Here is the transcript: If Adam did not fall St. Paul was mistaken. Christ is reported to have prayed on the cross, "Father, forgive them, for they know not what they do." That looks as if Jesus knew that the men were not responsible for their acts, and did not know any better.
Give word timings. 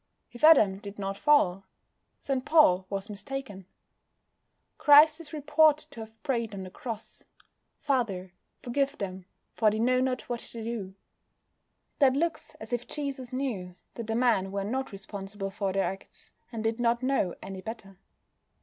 If 0.31 0.43
Adam 0.43 0.79
did 0.79 0.97
not 0.97 1.15
fall 1.15 1.63
St. 2.17 2.43
Paul 2.43 2.87
was 2.89 3.07
mistaken. 3.07 3.67
Christ 4.79 5.19
is 5.19 5.31
reported 5.31 5.91
to 5.91 5.99
have 5.99 6.23
prayed 6.23 6.55
on 6.55 6.63
the 6.63 6.71
cross, 6.71 7.23
"Father, 7.81 8.33
forgive 8.63 8.97
them, 8.97 9.27
for 9.53 9.69
they 9.69 9.77
know 9.77 10.01
not 10.01 10.23
what 10.27 10.39
they 10.53 10.63
do." 10.63 10.95
That 11.99 12.15
looks 12.17 12.55
as 12.55 12.73
if 12.73 12.87
Jesus 12.87 13.31
knew 13.31 13.75
that 13.93 14.07
the 14.07 14.15
men 14.15 14.51
were 14.51 14.63
not 14.63 14.91
responsible 14.91 15.51
for 15.51 15.71
their 15.71 15.83
acts, 15.85 16.31
and 16.51 16.63
did 16.63 16.79
not 16.79 17.03
know 17.03 17.35
any 17.43 17.61
better. 17.61 17.99